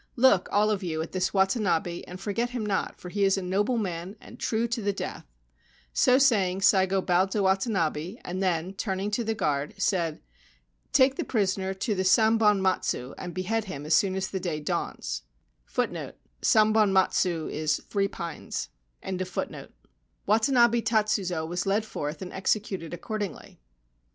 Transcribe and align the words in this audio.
Look, 0.15 0.49
all 0.51 0.71
of 0.71 0.81
you, 0.81 0.99
at 1.03 1.11
this 1.11 1.31
Watanabe, 1.31 2.01
and 2.07 2.19
forget 2.19 2.49
him 2.49 2.65
not, 2.65 2.99
for 2.99 3.09
he 3.09 3.23
is 3.23 3.37
a 3.37 3.43
noble 3.43 3.77
man 3.77 4.15
and 4.19 4.39
true 4.39 4.67
to 4.67 4.81
the 4.81 4.91
death/ 4.91 5.27
So 5.93 6.17
saying, 6.17 6.61
Saigo 6.63 7.03
bowed 7.03 7.29
to 7.33 7.43
Watanabe, 7.43 8.15
and 8.25 8.41
then, 8.41 8.73
turning 8.73 9.11
to 9.11 9.23
the 9.23 9.35
guard, 9.35 9.75
said: 9.77 10.15
4 10.85 10.89
Take 10.93 11.15
the 11.17 11.23
prisoner 11.23 11.75
to 11.75 11.93
the 11.93 12.03
Sambon 12.03 12.63
matsu,1 12.63 13.13
and 13.19 13.31
behead 13.35 13.65
him 13.65 13.85
as 13.85 13.93
soon 13.93 14.15
as 14.15 14.27
the 14.29 14.39
day 14.39 14.59
dawns/ 14.59 15.21
Watanabe 15.77 16.13
Tatsuzo 20.81 21.45
was 21.47 21.65
led 21.67 21.85
forth 21.85 22.21
and 22.23 22.33
executed 22.33 22.93
accordingly. 22.95 23.59